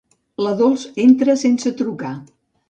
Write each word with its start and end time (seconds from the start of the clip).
La 0.45 0.53
Dols 0.61 0.85
entra 1.03 1.35
sense 1.43 1.73
trucar. 1.83 2.15